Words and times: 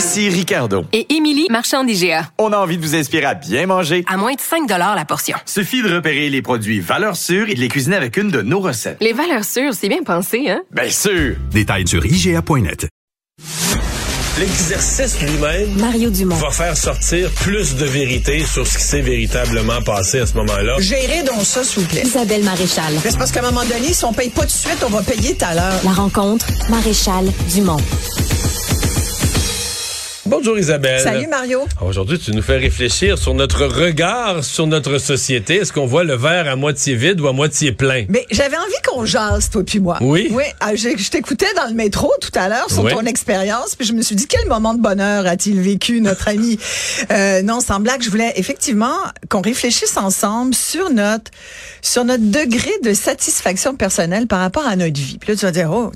Ici 0.00 0.30
Ricardo. 0.30 0.86
Et 0.94 1.14
Émilie, 1.14 1.46
marchand 1.50 1.84
d'IGA. 1.84 2.30
On 2.38 2.54
a 2.54 2.56
envie 2.56 2.78
de 2.78 2.82
vous 2.82 2.94
inspirer 2.96 3.26
à 3.26 3.34
bien 3.34 3.66
manger. 3.66 4.02
À 4.08 4.16
moins 4.16 4.32
de 4.32 4.40
5 4.40 4.66
la 4.66 5.04
portion. 5.04 5.36
Suffit 5.44 5.82
de 5.82 5.94
repérer 5.94 6.30
les 6.30 6.40
produits 6.40 6.80
valeurs 6.80 7.16
sûres 7.16 7.50
et 7.50 7.54
de 7.54 7.60
les 7.60 7.68
cuisiner 7.68 7.96
avec 7.96 8.16
une 8.16 8.30
de 8.30 8.40
nos 8.40 8.60
recettes. 8.60 8.96
Les 9.02 9.12
valeurs 9.12 9.44
sûres, 9.44 9.74
c'est 9.74 9.90
bien 9.90 10.02
pensé, 10.02 10.48
hein? 10.48 10.62
Bien 10.70 10.88
sûr! 10.88 11.36
Détails 11.52 11.86
sur 11.86 12.06
IGA.net. 12.06 12.88
L'exercice 14.38 15.20
lui-même 15.20 15.78
Mario 15.78 16.08
Dumont. 16.08 16.36
va 16.36 16.50
faire 16.50 16.78
sortir 16.78 17.30
plus 17.32 17.76
de 17.76 17.84
vérité 17.84 18.42
sur 18.46 18.66
ce 18.66 18.78
qui 18.78 18.84
s'est 18.84 19.02
véritablement 19.02 19.82
passé 19.82 20.20
à 20.20 20.26
ce 20.26 20.32
moment-là. 20.38 20.76
Gérez 20.78 21.24
donc 21.24 21.42
ça, 21.42 21.62
s'il 21.62 21.82
vous 21.82 21.88
plaît. 21.90 22.04
Isabelle 22.06 22.44
Maréchal. 22.44 22.94
C'est 23.02 23.18
parce 23.18 23.32
qu'à 23.32 23.40
un 23.40 23.50
moment 23.50 23.66
donné, 23.66 23.92
si 23.92 24.02
on 24.06 24.14
paye 24.14 24.30
pas 24.30 24.40
tout 24.40 24.46
de 24.46 24.52
suite, 24.52 24.82
on 24.82 24.88
va 24.88 25.02
payer 25.02 25.36
tout 25.36 25.44
à 25.44 25.54
l'heure. 25.54 25.80
La 25.84 25.92
rencontre, 25.92 26.46
Maréchal 26.70 27.26
Dumont. 27.52 27.76
Bonjour 30.30 30.56
Isabelle. 30.56 31.00
Salut 31.00 31.26
Mario. 31.26 31.66
Aujourd'hui, 31.80 32.16
tu 32.16 32.30
nous 32.30 32.40
fais 32.40 32.56
réfléchir 32.56 33.18
sur 33.18 33.34
notre 33.34 33.64
regard 33.66 34.44
sur 34.44 34.68
notre 34.68 34.98
société. 34.98 35.56
Est-ce 35.56 35.72
qu'on 35.72 35.86
voit 35.86 36.04
le 36.04 36.14
verre 36.14 36.48
à 36.48 36.54
moitié 36.54 36.94
vide 36.94 37.20
ou 37.20 37.26
à 37.26 37.32
moitié 37.32 37.72
plein? 37.72 38.04
Mais 38.08 38.24
j'avais 38.30 38.56
envie 38.56 38.80
qu'on 38.86 39.04
jase, 39.04 39.50
toi 39.50 39.64
puis 39.64 39.80
moi. 39.80 39.98
Oui? 40.00 40.28
Oui. 40.30 40.44
ah, 40.60 40.76
je 40.76 40.90
je 40.96 41.10
t'écoutais 41.10 41.52
dans 41.56 41.66
le 41.66 41.74
métro 41.74 42.12
tout 42.20 42.30
à 42.38 42.48
l'heure 42.48 42.70
sur 42.70 42.84
Oui. 42.84 42.92
ton 42.92 43.06
expérience, 43.06 43.74
puis 43.74 43.84
je 43.88 43.92
me 43.92 44.02
suis 44.02 44.14
dit 44.14 44.28
quel 44.28 44.46
moment 44.46 44.72
de 44.74 44.80
bonheur 44.80 45.26
a-t-il 45.26 45.60
vécu 45.60 46.00
notre 46.00 46.28
ami? 46.28 46.60
Euh, 47.10 47.42
non, 47.42 47.58
sans 47.60 47.80
blague, 47.80 48.00
je 48.00 48.08
voulais 48.10 48.32
effectivement 48.36 48.94
qu'on 49.28 49.40
réfléchisse 49.42 49.96
ensemble 49.96 50.54
sur 50.54 50.90
notre 50.90 51.32
sur 51.82 52.04
notre 52.04 52.30
degré 52.30 52.70
de 52.84 52.94
satisfaction 52.94 53.74
personnelle 53.74 54.28
par 54.28 54.38
rapport 54.38 54.66
à 54.66 54.76
notre 54.76 55.00
vie. 55.00 55.18
Puis 55.18 55.32
là, 55.32 55.36
tu 55.36 55.44
vas 55.44 55.50
dire 55.50 55.70
oh, 55.72 55.90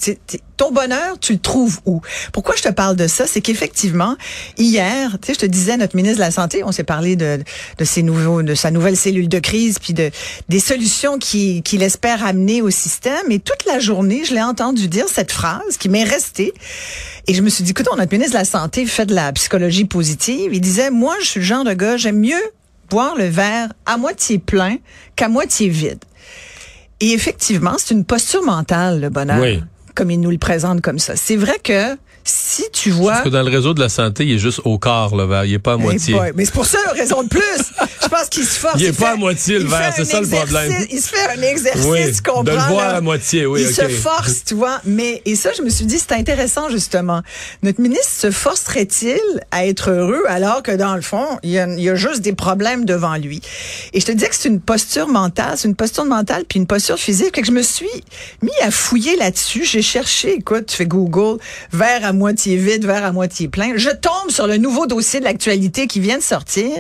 ton 0.57 0.73
bonheur, 0.73 1.19
tu 1.21 1.35
le 1.35 1.39
trouves 1.39 1.79
où? 1.87 2.01
Pourquoi 2.33 2.57
je 2.57 2.63
te 2.63 2.69
parle 2.73 2.97
de 2.97 3.07
ça, 3.07 3.27
c'est 3.29 3.41
qu'effectivement 3.41 4.17
hier, 4.59 5.19
tu 5.21 5.27
sais, 5.29 5.35
je 5.35 5.39
te 5.41 5.47
disais 5.47 5.77
notre 5.77 5.97
ministre 5.97 6.19
de 6.19 6.23
la 6.25 6.31
santé, 6.31 6.63
on 6.65 6.73
s'est 6.73 6.85
parlé 6.85 7.17
de 7.17 7.39
de 7.79 7.85
ses 7.85 8.03
nouveaux 8.03 8.43
de 8.43 8.55
sa 8.55 8.71
nouvelle 8.71 8.97
cellule 8.97 9.29
de 9.29 9.39
crise 9.39 9.79
puis 9.79 9.95
de 9.95 10.11
des 10.49 10.61
solutions 10.61 11.19
qui 11.19 11.63
qu'il 11.63 11.83
espère 11.83 12.25
amener 12.25 12.63
au 12.63 12.71
système 12.71 13.31
et 13.31 13.39
toute 13.39 13.65
la 13.67 13.79
journée, 13.79 14.25
je 14.25 14.35
l'ai 14.35 14.43
entendu 14.43 14.89
dire 14.89 15.07
cette 15.09 15.33
phrase 15.33 15.77
qui 15.79 15.89
m'est 15.89 16.05
restée 16.05 16.53
et 17.27 17.35
je 17.35 17.43
me 17.43 17.49
suis 17.49 17.65
dit 17.65 17.71
écoute, 17.71 17.89
notre 17.97 18.13
ministre 18.13 18.33
de 18.35 18.39
la 18.39 18.45
santé 18.45 18.87
fait 18.87 19.07
de 19.07 19.15
la 19.15 19.33
psychologie 19.33 19.85
positive, 19.87 20.51
il 20.53 20.61
disait 20.61 20.91
moi 20.91 21.15
je 21.23 21.27
suis 21.29 21.41
le 21.41 21.47
genre 21.47 21.65
de 21.65 21.73
gars, 21.73 21.97
j'aime 21.97 22.19
mieux 22.21 22.43
boire 22.91 23.17
le 23.17 23.25
verre 23.25 23.73
à 23.87 23.97
moitié 23.97 24.39
plein 24.39 24.77
qu'à 25.17 25.29
moitié 25.29 25.69
vide. 25.69 25.99
Et 27.01 27.13
effectivement, 27.13 27.75
c'est 27.79 27.93
une 27.93 28.05
posture 28.05 28.43
mentale, 28.43 29.01
le 29.01 29.09
bonheur, 29.09 29.41
Oui. 29.41 29.63
comme 29.95 30.11
il 30.11 30.21
nous 30.21 30.31
le 30.31 30.39
présente 30.39 30.81
comme 30.81 30.99
ça. 30.99 31.17
C'est 31.17 31.37
vrai 31.37 31.59
que 31.63 31.97
si 32.25 32.65
tu 32.73 32.91
vois... 32.91 33.13
Parce 33.13 33.25
que 33.25 33.29
dans 33.29 33.43
le 33.43 33.51
réseau 33.51 33.75
de 33.75 33.81
la 33.81 33.89
santé, 33.89 34.25
il 34.25 34.35
est 34.35 34.39
juste 34.39 34.61
au 34.65 34.79
quart, 34.79 35.15
le 35.15 35.25
verre. 35.25 35.45
Il 35.45 35.53
est 35.55 35.59
pas 35.59 35.75
à 35.75 35.77
moitié. 35.77 36.15
Eh 36.17 36.19
boy, 36.19 36.33
Mais 36.35 36.45
c'est 36.45 36.55
pour 36.55 36.67
ça, 36.67 36.79
raison 36.95 37.23
de 37.23 37.29
plus. 37.29 37.41
Je 38.03 38.09
pense 38.09 38.29
qu'il 38.31 38.45
se 38.45 38.59
force. 38.59 38.77
Il 38.79 38.87
est 38.87 38.99
pas 38.99 39.13
à 39.13 39.17
moitié, 39.17 39.59
le 39.59 39.67
verre, 39.67 39.93
c'est 39.95 40.05
ça, 40.05 40.21
le 40.21 40.27
problème. 40.29 40.73
Il 40.91 41.01
se 41.01 41.09
fait 41.09 41.29
un 41.39 41.43
exercice, 41.43 41.85
Oui, 41.87 42.13
tu 42.13 42.23
comprends? 42.23 42.45
de 42.45 42.51
le 42.53 42.57
voir 42.57 42.89
là. 42.93 42.97
à 42.97 43.01
moitié, 43.01 43.47
oui, 43.47 43.63
Il 43.63 43.75
se 43.75 43.89
force, 43.89 44.45
tu 44.45 44.55
vois. 44.55 44.81
Mais, 44.85 45.23
et 45.25 45.37
ça, 45.37 45.51
je 45.57 45.63
me 45.63 45.69
suis 45.71 45.85
dit, 45.85 45.99
c'est 45.99 46.13
intéressant, 46.13 46.69
justement. 46.71 47.23
Notre 47.63 47.81
ministre 47.81 48.09
se 48.11 48.31
forcerait-il 48.31 49.21
à 49.51 49.67
être 49.67 49.91
heureux 49.91 50.23
alors 50.29 50.63
que, 50.63 50.73
dans 50.73 50.95
le 50.97 51.03
fond, 51.03 51.27
il 51.43 51.51
y 51.51 51.59
a, 51.59 51.67
il 51.69 51.81
y 51.83 51.91
a 51.91 51.95
juste 51.95 52.21
des 52.23 52.33
problèmes 52.33 52.85
devant 52.85 53.17
lui? 53.17 53.41
Et 53.93 54.01
je 54.01 54.07
te 54.07 54.13
dis 54.13 54.25
que 54.25 54.35
c'est 54.35 54.49
une 54.49 54.61
posture 54.61 55.09
mentale, 55.09 55.55
c'est 55.57 55.69
une 55.69 55.75
posture 55.77 56.05
mentale 56.05 56.45
puis 56.49 56.59
une 56.59 56.67
posture 56.67 56.99
physique. 56.99 57.35
Fait 57.35 57.43
que 57.43 57.47
je 57.47 57.53
me 57.53 57.63
suis 57.63 57.87
mis 58.43 58.51
à 58.63 58.71
fouiller 58.71 59.17
là-dessus. 59.17 59.65
J'ai 59.65 59.83
cherché, 59.83 60.37
écoute, 60.39 60.67
tu 60.67 60.77
fais 60.77 60.87
Google, 60.87 61.39
verre 61.73 62.05
à 62.05 62.13
moitié 62.15 62.57
vide, 62.57 62.87
verre 62.87 63.05
à 63.05 63.13
moitié 63.13 63.49
plein. 63.49 63.77
Je 63.77 63.91
tombe 63.91 64.31
sur 64.31 64.47
le 64.47 64.57
nouveau 64.57 64.87
dossier 64.87 65.21
de 65.21 65.25
l'actualité 65.25 65.87
qui 65.87 66.01
vient 66.01 66.19
de 66.19 66.23
sortir 66.23 66.71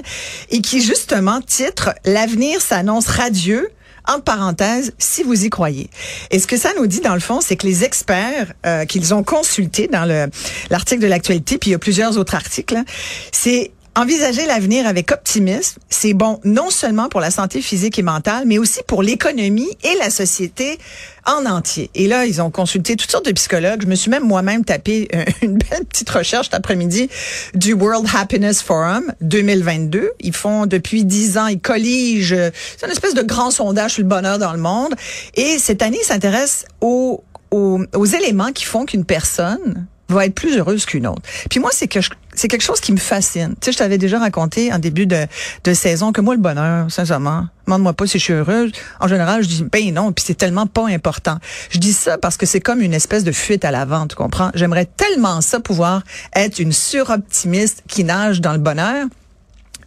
et 0.51 0.61
qui, 0.61 0.81
justement, 0.81 1.41
titre 1.41 1.95
L'avenir 2.05 2.61
s'annonce 2.61 3.07
radieux 3.07 3.69
entre 4.07 4.25
parenthèses, 4.25 4.93
si 4.99 5.23
vous 5.23 5.45
y 5.45 5.51
croyez. 5.51 5.89
Et 6.31 6.39
ce 6.39 6.47
que 6.47 6.57
ça 6.57 6.71
nous 6.79 6.87
dit, 6.87 7.01
dans 7.01 7.15
le 7.15 7.21
fond, 7.21 7.41
c'est 7.41 7.57
que 7.57 7.67
les 7.67 7.85
experts 7.85 8.53
euh, 8.67 8.85
qu'ils 8.85 9.15
ont 9.15 9.23
consultés 9.23 9.89
dans 9.89 10.05
le 10.05 10.29
l'article 10.71 11.01
de 11.01 11.07
l'actualité, 11.07 11.59
puis 11.59 11.71
il 11.71 11.73
y 11.73 11.77
a 11.77 11.79
plusieurs 11.79 12.19
autres 12.19 12.35
articles, 12.35 12.77
hein, 12.77 12.85
c'est 13.33 13.71
envisager 13.97 14.47
l'avenir 14.47 14.87
avec 14.87 15.13
optimisme. 15.13 15.81
C'est 15.89 16.15
bon 16.15 16.41
non 16.45 16.71
seulement 16.71 17.09
pour 17.09 17.21
la 17.21 17.31
santé 17.31 17.61
physique 17.61 17.99
et 17.99 18.03
mentale, 18.03 18.45
mais 18.47 18.59
aussi 18.59 18.81
pour 18.87 19.03
l'économie 19.03 19.69
et 19.83 19.97
la 19.99 20.11
société 20.11 20.79
en 21.27 21.47
entier. 21.47 21.91
Et 21.95 22.07
là, 22.07 22.27
ils 22.27 22.43
ont 22.43 22.51
consulté 22.51 22.97
toutes 22.97 23.11
sortes 23.11 23.27
de 23.27 23.33
psychologues. 23.33 23.83
Je 23.83 23.87
me 23.87 23.95
suis 23.95 24.11
même 24.11 24.25
moi-même 24.25 24.65
tapé 24.65 25.09
euh, 25.15 25.25
une 25.43 25.59
belle 25.59 25.85
petite 25.85 26.11
recherche 26.11 26.47
cet 26.47 26.55
après-midi 26.55 27.09
du 27.55 27.73
World 27.73 28.07
Happiness 28.15 28.63
Forum 28.63 29.13
2022. 29.21 30.13
Ils 30.21 30.35
font 30.35 30.67
depuis 30.67 31.05
dix 31.05 31.39
ans, 31.39 31.47
ils 31.47 31.61
colligent. 31.61 32.37
C'est 32.77 32.87
une 32.87 32.93
espèce 32.93 33.15
de 33.15 33.23
grand 33.23 33.51
sondage 33.51 33.95
sur 33.95 34.03
le 34.03 34.09
bonheur 34.09 34.39
dans 34.39 34.53
le 34.53 34.59
monde. 34.59 34.95
Et 35.35 35.59
cette 35.59 35.83
année, 35.83 35.99
ils 36.01 36.07
s'intéressent 36.07 36.67
aux, 36.81 37.23
aux, 37.51 37.81
aux 37.95 38.07
éléments 38.07 38.53
qui 38.53 38.65
font 38.65 38.85
qu'une 38.85 39.05
personne 39.05 39.87
va 40.09 40.27
être 40.27 40.35
plus 40.35 40.57
heureuse 40.59 40.85
qu'une 40.85 41.07
autre. 41.07 41.23
Puis 41.51 41.61
moi, 41.61 41.71
c'est 41.73 41.89
que 41.89 42.01
c'est 42.35 42.49
quelque 42.49 42.63
chose 42.63 42.81
qui 42.81 42.93
me 42.93 42.99
fascine. 42.99 43.55
Tu 43.61 43.67
sais, 43.67 43.73
je 43.73 43.79
t'avais 43.79 43.99
déjà 43.99 44.19
raconté 44.19 44.73
en 44.73 44.79
début 44.79 45.07
de, 45.07 45.27
de 45.65 45.75
saison 45.75 46.13
que 46.13 46.21
moi, 46.21 46.35
le 46.35 46.41
bonheur, 46.41 46.91
sincèrement, 46.91 47.47
demande-moi 47.67 47.93
pas 47.93 48.07
si 48.07 48.19
je 48.19 48.25
suis 48.25 48.33
heureuse. 48.33 48.73
En 49.01 49.09
général, 49.09 49.43
je 49.43 49.49
dis, 49.49 49.65
ben 49.65 49.95
non, 49.95 50.13
puis 50.13 50.25
c'est 50.27 50.35
tellement 50.35 50.67
pas 50.67 50.87
important. 50.89 51.39
Je 51.71 51.79
dis 51.79 51.93
ça 51.93 52.19
parce 52.19 52.37
que 52.37 52.47
c'est 52.47 52.61
comme 52.61 52.81
une 52.81 52.95
espèce 52.95 53.25
de 53.25 53.33
fuite 53.33 53.65
à 53.65 53.71
l'avant, 53.71 54.07
tu 54.07 54.17
comprends? 54.17 54.51
J'aimerais 54.55 54.87
tellement 54.87 55.41
ça 55.41 55.61
pouvoir 55.61 56.03
être 56.35 56.59
une 56.59 56.73
suroptimiste 56.73 57.83
qui 57.89 58.05
nage 58.05 58.41
dans 58.41 58.53
le 58.53 58.59
bonheur. 58.59 59.07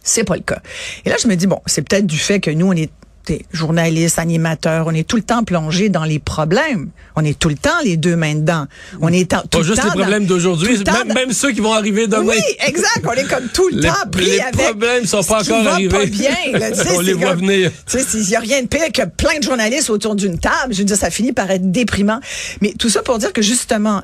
C'est 0.02 0.24
pas 0.24 0.36
le 0.36 0.42
cas. 0.42 0.60
Et 1.04 1.10
là, 1.10 1.16
je 1.22 1.28
me 1.28 1.34
dis, 1.34 1.46
bon, 1.46 1.60
c'est 1.66 1.86
peut-être 1.86 2.06
du 2.06 2.18
fait 2.18 2.40
que 2.40 2.50
nous, 2.50 2.66
on 2.66 2.72
est 2.72 2.90
des 3.28 3.44
journalistes, 3.52 4.18
animateurs, 4.18 4.86
on 4.86 4.94
est 4.94 5.06
tout 5.06 5.16
le 5.16 5.22
temps 5.22 5.44
plongé 5.44 5.88
dans 5.88 6.04
les 6.04 6.18
problèmes. 6.18 6.90
On 7.16 7.24
est 7.24 7.38
tout 7.38 7.48
le 7.48 7.54
temps 7.56 7.70
les 7.84 7.96
deux 7.96 8.16
mains 8.16 8.34
dedans. 8.34 8.66
On 9.00 9.12
est 9.12 9.32
en- 9.34 9.42
tout 9.42 9.48
Pas 9.48 9.58
le 9.58 9.64
juste 9.64 9.80
temps 9.82 9.88
les 9.94 10.00
problèmes 10.00 10.26
d'aujourd'hui, 10.26 10.82
même, 11.14 11.32
ceux 11.32 11.52
qui 11.52 11.60
vont 11.60 11.72
arriver 11.72 12.06
demain. 12.06 12.24
oui, 12.32 12.40
exact. 12.66 13.04
On 13.06 13.12
est 13.12 13.24
comme 13.28 13.48
tout 13.52 13.68
le 13.68 13.76
Les- 13.80 13.88
temps 13.88 13.94
pris 14.10 14.24
les 14.24 14.40
avec. 14.40 14.54
problèmes 14.56 15.04
sont 15.06 15.22
pas 15.22 15.42
encore 15.42 15.66
arrivés. 15.68 15.88
Pas 15.88 16.06
bien, 16.06 16.30
là, 16.54 16.70
On 16.96 17.00
les 17.00 17.12
voit 17.12 17.30
comme- 17.30 17.40
venir. 17.40 17.70
Tu 17.86 17.98
sais, 17.98 18.18
il 18.18 18.28
y 18.30 18.36
a 18.36 18.40
rien 18.40 18.62
de 18.62 18.66
pire 18.66 18.90
que 18.92 19.02
plein 19.06 19.38
de 19.38 19.42
journalistes 19.44 19.90
autour 19.90 20.14
d'une 20.16 20.38
table. 20.38 20.72
Je 20.72 20.78
veux 20.78 20.84
dire, 20.84 20.96
ça 20.96 21.10
finit 21.10 21.32
par 21.32 21.50
être 21.50 21.70
déprimant. 21.70 22.20
Mais 22.60 22.72
tout 22.78 22.88
ça 22.88 23.02
pour 23.02 23.18
dire 23.18 23.32
que 23.32 23.42
justement, 23.42 24.02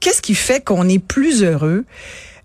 qu'est-ce 0.00 0.20
qui 0.22 0.34
fait 0.34 0.62
qu'on 0.64 0.88
est 0.88 0.98
plus 0.98 1.42
heureux 1.42 1.84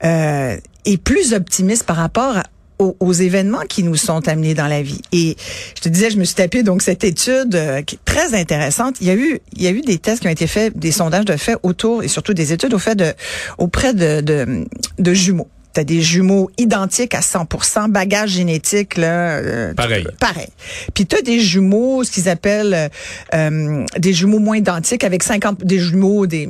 euh, 0.03 0.57
et 0.85 0.97
plus 0.97 1.33
optimiste 1.33 1.83
par 1.85 1.95
rapport 1.95 2.37
à 2.37 2.43
aux, 2.79 2.95
aux 2.99 3.13
événements 3.13 3.63
qui 3.67 3.83
nous 3.83 3.95
sont 3.95 4.27
amenés 4.27 4.53
dans 4.53 4.67
la 4.67 4.81
vie. 4.81 5.01
Et 5.11 5.35
je 5.75 5.81
te 5.81 5.89
disais, 5.89 6.09
je 6.09 6.17
me 6.17 6.23
suis 6.23 6.35
tapé 6.35 6.63
donc 6.63 6.81
cette 6.81 7.03
étude 7.03 7.55
euh, 7.55 7.81
qui 7.81 7.95
est 7.95 8.05
très 8.05 8.33
intéressante. 8.33 8.95
Il 9.01 9.07
y 9.07 9.09
a 9.09 9.15
eu, 9.15 9.39
il 9.55 9.61
y 9.61 9.67
a 9.67 9.71
eu 9.71 9.81
des 9.81 9.97
tests 9.97 10.21
qui 10.21 10.27
ont 10.27 10.31
été 10.31 10.47
faits, 10.47 10.77
des 10.77 10.91
sondages 10.91 11.25
de 11.25 11.35
faits 11.37 11.57
autour 11.63 12.03
et 12.03 12.07
surtout 12.07 12.33
des 12.33 12.53
études 12.53 12.73
au 12.73 12.79
fait 12.79 12.95
de, 12.95 13.13
auprès 13.57 13.93
de, 13.93 14.21
de, 14.21 14.65
de 14.99 15.13
jumeaux. 15.13 15.47
T'as 15.73 15.83
des 15.83 16.03
jumeaux 16.03 16.51
identiques 16.59 17.15
à 17.15 17.21
100%, 17.21 17.89
bagage 17.89 18.29
génétique 18.29 18.95
là, 18.95 19.37
euh, 19.37 19.73
Pareil. 19.73 20.05
pareil. 20.19 20.49
Puis 20.93 21.07
t'as 21.07 21.21
des 21.23 21.39
jumeaux, 21.39 22.03
ce 22.03 22.11
qu'ils 22.11 22.29
appellent 22.29 22.75
euh, 22.75 22.89
euh, 23.33 23.83
des 23.97 24.13
jumeaux 24.13 24.37
moins 24.37 24.57
identiques 24.57 25.03
avec 25.03 25.23
50 25.23 25.65
des 25.65 25.79
jumeaux 25.79 26.27
des 26.27 26.47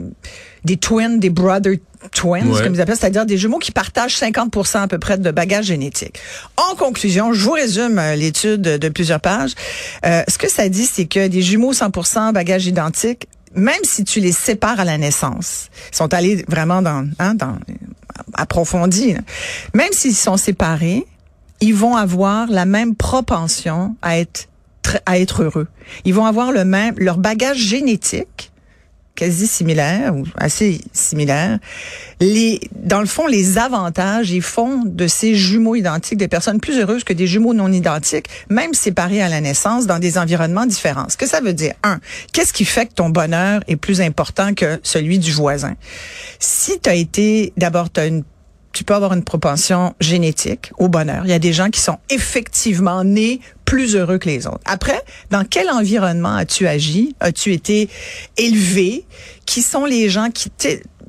des 0.65 0.77
twins, 0.77 1.19
des 1.19 1.29
brother 1.29 1.75
twins, 2.11 2.47
Ouais. 2.51 2.61
comme 2.63 2.73
ils 2.75 2.81
appellent, 2.81 2.97
c'est-à-dire 2.97 3.25
des 3.25 3.37
jumeaux 3.37 3.59
qui 3.59 3.71
partagent 3.71 4.17
50% 4.17 4.81
à 4.81 4.87
peu 4.87 4.99
près 4.99 5.17
de 5.17 5.31
bagages 5.31 5.65
génétiques. 5.65 6.19
En 6.57 6.75
conclusion, 6.75 7.31
je 7.33 7.43
vous 7.43 7.51
résume 7.53 7.97
euh, 7.97 8.15
l'étude 8.15 8.61
de 8.61 8.89
plusieurs 8.89 9.21
pages. 9.21 9.51
Euh, 10.05 10.21
ce 10.27 10.37
que 10.37 10.49
ça 10.49 10.67
dit, 10.69 10.85
c'est 10.85 11.05
que 11.05 11.27
des 11.27 11.41
jumeaux 11.41 11.71
100% 11.73 12.33
bagages 12.33 12.65
identiques, 12.67 13.27
même 13.55 13.83
si 13.83 14.03
tu 14.03 14.19
les 14.19 14.31
sépares 14.31 14.79
à 14.79 14.83
la 14.83 14.97
naissance, 14.97 15.69
ils 15.91 15.95
sont 15.95 16.13
allés 16.13 16.43
vraiment 16.47 16.81
dans, 16.81 17.07
hein, 17.19 17.35
dans 17.35 17.57
approfondi, 18.33 19.13
là. 19.13 19.19
même 19.73 19.91
s'ils 19.91 20.15
sont 20.15 20.37
séparés, 20.37 21.05
ils 21.61 21.73
vont 21.75 21.95
avoir 21.95 22.47
la 22.49 22.65
même 22.65 22.95
propension 22.95 23.95
à 24.01 24.17
être 24.17 24.47
tr- 24.83 24.99
à 25.05 25.19
être 25.19 25.43
heureux. 25.43 25.67
Ils 26.05 26.13
vont 26.13 26.25
avoir 26.25 26.51
le 26.51 26.65
même 26.65 26.95
leur 26.97 27.17
bagage 27.17 27.57
génétique 27.57 28.51
quasi 29.15 29.47
similaires 29.47 30.15
ou 30.15 30.23
assez 30.37 30.81
similaires. 30.91 31.59
Les, 32.19 32.59
dans 32.71 32.99
le 32.99 33.05
fond, 33.05 33.27
les 33.27 33.57
avantages, 33.57 34.31
ils 34.31 34.41
font 34.41 34.83
de 34.85 35.07
ces 35.07 35.35
jumeaux 35.35 35.75
identiques 35.75 36.17
des 36.17 36.27
personnes 36.27 36.59
plus 36.59 36.79
heureuses 36.79 37.03
que 37.03 37.13
des 37.13 37.27
jumeaux 37.27 37.53
non 37.53 37.71
identiques, 37.71 38.27
même 38.49 38.73
séparés 38.73 39.21
à 39.21 39.29
la 39.29 39.41
naissance 39.41 39.85
dans 39.85 39.99
des 39.99 40.17
environnements 40.17 40.65
différents. 40.65 41.09
Ce 41.09 41.17
que 41.17 41.27
ça 41.27 41.41
veut 41.41 41.53
dire, 41.53 41.73
un, 41.83 41.99
qu'est-ce 42.31 42.53
qui 42.53 42.65
fait 42.65 42.87
que 42.87 42.93
ton 42.93 43.09
bonheur 43.09 43.61
est 43.67 43.75
plus 43.75 44.01
important 44.01 44.53
que 44.53 44.79
celui 44.83 45.19
du 45.19 45.31
voisin? 45.31 45.75
Si 46.39 46.79
tu 46.79 46.89
as 46.89 46.95
été, 46.95 47.53
d'abord, 47.57 47.91
tu 47.91 47.99
as 47.99 48.07
une 48.07 48.23
tu 48.73 48.83
peux 48.83 48.95
avoir 48.95 49.13
une 49.13 49.23
propension 49.23 49.93
génétique 49.99 50.71
au 50.77 50.89
bonheur. 50.89 51.21
Il 51.25 51.29
y 51.29 51.33
a 51.33 51.39
des 51.39 51.53
gens 51.53 51.69
qui 51.69 51.79
sont 51.79 51.99
effectivement 52.09 53.03
nés 53.03 53.39
plus 53.65 53.95
heureux 53.95 54.17
que 54.17 54.27
les 54.27 54.47
autres. 54.47 54.61
Après, 54.65 54.99
dans 55.29 55.45
quel 55.45 55.69
environnement 55.69 56.35
as-tu 56.35 56.67
agi? 56.67 57.15
As-tu 57.19 57.53
été 57.53 57.89
élevé? 58.37 59.05
Qui 59.45 59.61
sont 59.61 59.85
les 59.85 60.09
gens 60.09 60.29
qui 60.31 60.49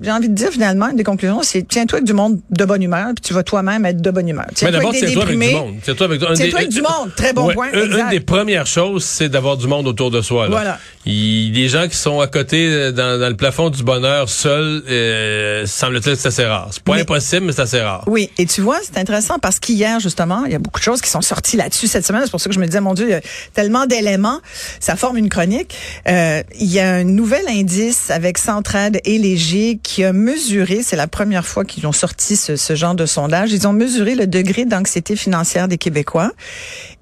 j'ai 0.00 0.10
envie 0.10 0.28
de 0.28 0.34
dire 0.34 0.50
finalement, 0.50 0.88
une 0.88 0.96
des 0.96 1.04
conclusions, 1.04 1.42
c'est 1.42 1.66
tiens-toi 1.66 1.98
avec 1.98 2.06
du 2.06 2.12
monde 2.12 2.40
de 2.50 2.64
bonne 2.64 2.82
humeur, 2.82 3.08
puis 3.14 3.22
tu 3.22 3.34
vas 3.34 3.42
toi-même 3.42 3.84
être 3.86 4.00
de 4.00 4.10
bonne 4.10 4.28
humeur. 4.28 4.46
Tiens-toi 4.54 4.90
avec 4.90 5.00
des 5.00 5.14
déprimés. 5.14 5.56
Tiens-toi 5.82 6.06
avec, 6.06 6.20
tiens-toi 6.20 6.58
avec 6.58 6.70
du 6.70 6.82
monde. 6.82 7.14
Très 7.16 7.32
bon 7.32 7.52
point. 7.52 7.68
Une, 7.72 8.10
des 8.10 8.20
premières 8.20 8.66
choses, 8.66 9.04
c'est 9.04 9.28
d'avoir 9.28 9.56
du 9.56 9.66
monde 9.66 9.86
autour 9.86 10.10
de 10.10 10.20
soi. 10.20 10.44
Là. 10.44 10.50
Voilà. 10.50 10.78
Il, 11.06 11.52
des 11.52 11.68
gens 11.68 11.86
qui 11.88 11.96
sont 11.96 12.20
à 12.20 12.26
côté 12.26 12.66
euh, 12.68 12.92
dans, 12.92 13.18
dans 13.20 13.28
le 13.28 13.36
plafond 13.36 13.70
du 13.70 13.82
bonheur 13.82 14.28
seuls, 14.28 14.82
euh, 14.88 15.66
semble-t-il 15.66 16.16
que 16.16 16.20
c'est 16.20 16.28
assez 16.28 16.44
rare. 16.44 16.68
C'est 16.70 16.82
pas 16.82 16.96
impossible, 16.96 17.46
mais 17.46 17.52
c'est 17.52 17.62
assez 17.62 17.80
rare. 17.80 18.04
Oui, 18.06 18.30
et 18.38 18.46
tu 18.46 18.60
vois, 18.60 18.78
c'est 18.82 18.98
intéressant 18.98 19.38
parce 19.38 19.58
qu'hier, 19.58 20.00
justement, 20.00 20.44
il 20.46 20.52
y 20.52 20.54
a 20.54 20.58
beaucoup 20.58 20.80
de 20.80 20.84
choses 20.84 21.00
qui 21.00 21.10
sont 21.10 21.20
sorties 21.20 21.56
là-dessus 21.56 21.86
cette 21.86 22.06
semaine. 22.06 22.22
C'est 22.24 22.30
pour 22.30 22.40
ça 22.40 22.48
que 22.48 22.54
je 22.54 22.60
me 22.60 22.66
disais, 22.66 22.80
mon 22.80 22.94
Dieu, 22.94 23.06
il 23.06 23.12
y 23.12 23.14
a 23.14 23.20
tellement 23.52 23.86
d'éléments. 23.86 24.40
Ça 24.80 24.96
forme 24.96 25.16
une 25.16 25.28
chronique. 25.28 25.74
Euh, 26.08 26.42
il 26.58 26.72
y 26.72 26.80
a 26.80 26.92
un 26.92 27.04
nouvel 27.04 27.44
indice 27.48 28.10
avec 28.10 28.38
Centrade 28.38 28.98
et 29.04 29.18
Léger 29.18 29.78
qui 29.84 30.02
a 30.02 30.12
mesuré, 30.12 30.80
c'est 30.82 30.96
la 30.96 31.06
première 31.06 31.46
fois 31.46 31.64
qu'ils 31.64 31.86
ont 31.86 31.92
sorti 31.92 32.34
ce, 32.34 32.56
ce 32.56 32.74
genre 32.74 32.96
de 32.96 33.06
sondage, 33.06 33.52
ils 33.52 33.68
ont 33.68 33.72
mesuré 33.72 34.16
le 34.16 34.26
degré 34.26 34.64
d'anxiété 34.64 35.14
financière 35.14 35.68
des 35.68 35.78
Québécois. 35.78 36.32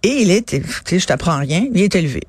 Et 0.03 0.21
il 0.21 0.31
est, 0.31 0.61
je 0.91 1.07
t'apprends 1.07 1.39
rien, 1.39 1.67
il 1.73 1.81
est 1.81 1.95
élevé 1.95 2.21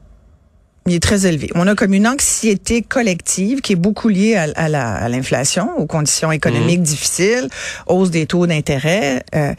il 0.86 0.94
est 0.94 1.00
très 1.02 1.26
élevé. 1.26 1.50
On 1.56 1.66
a 1.68 1.76
comme 1.76 1.94
une 1.94 2.08
anxiété 2.08 2.82
collective 2.82 3.62
qui 3.62 3.74
est 3.74 3.78
beaucoup 3.78 4.10
liée 4.10 4.36
à, 4.36 4.48
à 4.56 5.10
l'inflation, 5.10 5.78
aux 5.78 5.86
conditions 5.86 6.32
économiques 6.32 6.82
mmh. 6.82 6.84
difficiles, 6.84 7.50
hausse 7.88 8.12
des 8.12 8.26
taux 8.26 8.48
d'intérêt, 8.48 9.24
euh, 9.34 9.54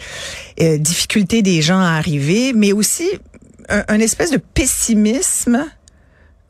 euh, 0.61 0.79
difficulté 0.79 1.43
des 1.43 1.63
gens 1.63 1.81
à 1.81 1.93
arriver, 1.97 2.53
mais 2.55 2.73
aussi 2.73 3.09
un, 3.69 3.99
espèce 4.01 4.31
de 4.31 4.37
pessimisme 4.37 5.65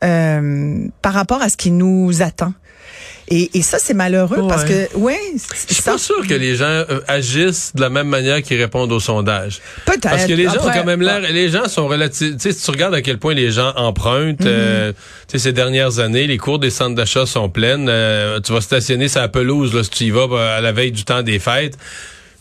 euh, 0.03 0.87
par 1.01 1.13
rapport 1.13 1.41
à 1.41 1.47
ce 1.47 1.55
qui 1.55 1.71
nous 1.71 2.21
attend. 2.21 2.53
Et, 3.27 3.57
et 3.57 3.61
ça, 3.63 3.79
c'est 3.79 3.93
malheureux 3.93 4.47
parce 4.47 4.63
que, 4.63 4.95
ouais. 4.97 5.19
Je 5.67 5.73
suis 5.73 5.83
pas 5.83 5.97
sûr 5.97 6.27
que 6.27 6.33
les 6.33 6.55
gens 6.55 6.65
euh, 6.65 6.99
agissent 7.07 7.71
de 7.73 7.81
la 7.81 7.89
même 7.89 8.07
manière 8.07 8.41
qu'ils 8.43 8.61
répondent 8.61 8.91
au 8.91 8.99
sondage. 8.99 9.61
Peut-être. 9.85 10.01
Parce 10.01 10.25
que 10.25 10.33
les 10.33 10.45
gens 10.45 10.63
ont 10.63 10.71
quand 10.71 10.85
même 10.85 11.01
l'air, 11.01 11.21
les 11.21 11.49
gens 11.49 11.67
sont 11.67 11.87
relativement, 11.87 12.37
tu 12.37 12.51
sais, 12.51 12.57
si 12.57 12.63
tu 12.63 12.71
regardes 12.71 12.93
à 12.93 13.01
quel 13.01 13.17
point 13.17 13.33
les 13.33 13.51
gens 13.51 13.73
empruntent, 13.75 14.41
mm-hmm. 14.41 14.47
euh, 14.47 14.91
tu 15.27 15.37
sais, 15.37 15.39
ces 15.39 15.53
dernières 15.53 15.99
années, 15.99 16.27
les 16.27 16.37
cours 16.37 16.59
des 16.59 16.69
centres 16.69 16.95
d'achat 16.95 17.25
sont 17.25 17.49
pleines, 17.49 17.87
euh, 17.89 18.39
tu 18.41 18.53
vas 18.53 18.61
stationner 18.61 19.07
sa 19.07 19.27
pelouse, 19.27 19.73
là, 19.73 19.83
si 19.83 19.89
tu 19.89 20.03
y 20.05 20.11
vas 20.11 20.27
à 20.57 20.61
la 20.61 20.71
veille 20.71 20.91
du 20.91 21.03
temps 21.03 21.23
des 21.23 21.39
fêtes. 21.39 21.77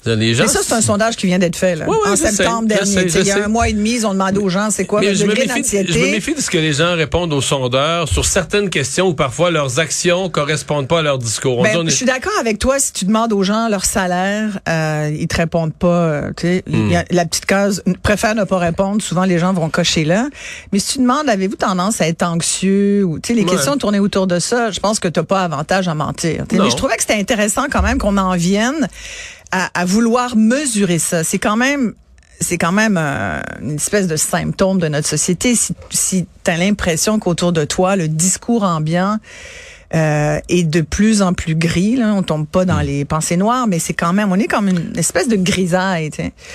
Mais 0.06 0.34
ça, 0.34 0.60
c'est 0.62 0.74
un 0.74 0.80
sondage 0.80 1.16
qui 1.16 1.26
vient 1.26 1.38
d'être 1.38 1.56
fait 1.56 1.76
là, 1.76 1.86
en 1.88 2.16
septembre 2.16 2.68
dernier. 2.68 3.06
il 3.14 3.26
y 3.26 3.30
a 3.30 3.44
un 3.44 3.48
mois 3.48 3.68
et 3.68 3.72
demi, 3.72 3.92
ils 3.94 4.06
ont 4.06 4.12
demandé 4.12 4.38
aux 4.38 4.48
gens 4.48 4.70
c'est 4.70 4.84
quoi 4.84 5.02
le 5.02 5.14
degré 5.14 5.46
d'anxiété. 5.46 5.92
Je 5.92 5.98
me 5.98 6.10
méfie 6.10 6.34
de 6.34 6.40
ce 6.40 6.50
que 6.50 6.58
les 6.58 6.74
gens 6.74 6.94
répondent 6.94 7.32
aux 7.32 7.40
sondeurs 7.40 8.08
sur 8.08 8.24
certaines 8.24 8.70
questions 8.70 9.08
où 9.08 9.14
parfois 9.14 9.50
leurs 9.50 9.78
actions 9.78 10.28
correspondent 10.28 10.88
pas 10.88 11.00
à 11.00 11.02
leur 11.02 11.18
discours. 11.18 11.62
Ben, 11.62 11.84
je 11.84 11.94
suis 11.94 12.06
d'accord 12.06 12.32
avec 12.40 12.58
toi. 12.58 12.78
Si 12.78 12.92
tu 12.92 13.04
demandes 13.04 13.32
aux 13.32 13.42
gens 13.42 13.68
leur 13.68 13.84
salaire, 13.84 14.58
euh, 14.68 15.10
ils 15.18 15.28
te 15.28 15.36
répondent 15.36 15.74
pas. 15.74 15.86
Euh, 15.88 16.30
hmm. 16.66 16.92
la 17.10 17.24
petite 17.24 17.46
case 17.46 17.82
préfère 18.02 18.34
ne 18.34 18.44
pas 18.44 18.58
répondre. 18.58 19.02
Souvent, 19.02 19.24
les 19.24 19.38
gens 19.38 19.52
vont 19.52 19.68
cocher 19.68 20.04
là. 20.04 20.28
Mais 20.72 20.78
si 20.78 20.94
tu 20.94 20.98
demandes, 21.00 21.28
avez-vous 21.28 21.56
tendance 21.56 22.00
à 22.00 22.08
être 22.08 22.22
anxieux 22.22 23.04
ou 23.04 23.18
les 23.28 23.44
questions 23.44 23.76
tournées 23.76 23.98
autour 23.98 24.26
de 24.26 24.38
ça, 24.38 24.70
je 24.70 24.80
pense 24.80 25.00
que 25.00 25.08
tu 25.08 25.20
n'as 25.20 25.24
pas 25.24 25.42
avantage 25.42 25.88
à 25.88 25.94
mentir. 25.94 26.44
Mais 26.52 26.70
je 26.70 26.76
trouvais 26.76 26.96
que 26.96 27.02
c'était 27.02 27.18
intéressant 27.18 27.64
quand 27.70 27.82
même 27.82 27.98
qu'on 27.98 28.16
en 28.16 28.36
vienne 28.36 28.88
à, 29.54 29.84
vouloir 29.84 30.36
mesurer 30.36 30.98
ça. 30.98 31.24
C'est 31.24 31.38
quand 31.38 31.56
même 31.56 31.94
c'est 32.40 32.58
quand 32.58 32.72
même 32.72 32.98
euh, 33.00 33.40
une 33.62 33.76
espèce 33.76 34.08
de 34.08 34.16
symptôme 34.16 34.78
de 34.78 34.88
notre 34.88 35.08
société. 35.08 35.54
Si, 35.54 35.72
si 35.90 36.26
tu 36.44 36.50
as 36.50 36.56
l'impression 36.56 37.18
qu'autour 37.20 37.52
de 37.52 37.64
toi, 37.64 37.94
le 37.94 38.08
discours 38.08 38.64
ambiant 38.64 39.18
euh, 39.94 40.40
est 40.48 40.64
de 40.64 40.80
plus 40.80 41.22
en 41.22 41.32
plus 41.32 41.54
gris, 41.54 41.94
là, 41.94 42.12
on 42.12 42.22
tombe 42.24 42.46
pas 42.46 42.64
dans 42.64 42.82
mm. 42.82 42.86
les 42.86 43.04
pensées 43.04 43.36
noires, 43.36 43.68
mais 43.68 43.78
c'est 43.78 43.94
quand 43.94 44.12
même, 44.12 44.32
on 44.32 44.34
est 44.34 44.48
comme 44.48 44.68
une 44.68 44.98
espèce 44.98 45.28
de 45.28 45.36
grisaille. 45.36 46.10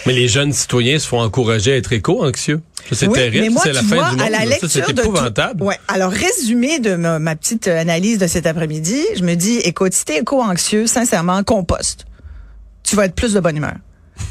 Mais 0.06 0.14
les 0.14 0.28
jeunes 0.28 0.52
citoyens 0.52 1.00
se 1.00 1.08
font 1.08 1.22
encourager 1.22 1.72
à 1.72 1.78
être 1.78 1.94
éco-anxieux. 1.94 2.60
C'est 2.92 3.12
terrible, 3.12 3.58
c'est 3.64 3.72
la 3.72 3.82
fin 3.82 4.12
du 4.12 4.18
monde. 4.18 4.22
À 4.22 4.30
la 4.30 4.46
lecture 4.46 4.70
c'est 4.70 4.90
épouvantable. 4.90 5.64
ouais. 5.64 5.78
Alors, 5.88 6.12
résumé 6.12 6.80
de 6.80 6.96
ma, 6.96 7.36
petite 7.36 7.68
analyse 7.68 8.18
de 8.18 8.28
cet 8.28 8.46
après-midi, 8.46 9.02
je 9.18 9.24
me 9.24 9.36
dis, 9.36 9.58
écoute, 9.60 9.94
si 9.94 10.06
t'es 10.06 10.20
éco-anxieux, 10.20 10.88
sincèrement, 10.88 11.44
composte 11.44 12.06
tu 12.90 12.96
vas 12.96 13.06
être 13.06 13.16
plus 13.16 13.34
de 13.34 13.40
bonne 13.40 13.58
humeur. 13.58 13.76